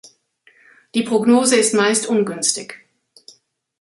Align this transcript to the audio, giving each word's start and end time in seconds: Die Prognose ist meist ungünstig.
Die 0.95 1.03
Prognose 1.03 1.57
ist 1.57 1.75
meist 1.75 2.07
ungünstig. 2.07 2.73